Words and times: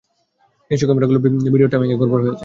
নিশ্চয়ই, 0.71 0.87
ক্যামেরাগুলোর 0.89 1.21
ভিডিয়োর 1.53 1.71
টাইমিং 1.73 1.89
এ 1.93 1.97
গড়বড় 2.01 2.21
হয়েছে। 2.25 2.39